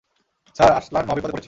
[0.55, 1.39] Sir, Arsalan মহাবিপদে পড়েছে।